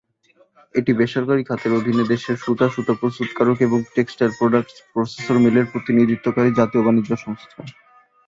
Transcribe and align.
এটি 0.75 0.91
বেসরকারী 0.93 1.43
খাতের 1.43 1.71
অধীনে 1.73 2.03
দেশের 2.13 2.37
সুতা, 2.37 2.67
সুতা 2.69 2.93
প্রস্তুতকারক 2.99 3.57
এবং 3.61 3.79
টেক্সটাইল 3.95 4.31
প্রোডাক্ট 4.39 4.75
প্রসেসর 4.91 5.37
মিলের 5.39 5.65
প্রতিনিধিত্বকারী 5.71 6.49
জাতীয় 6.59 6.81
বাণিজ্য 6.83 7.11
সংস্থা। 7.17 7.61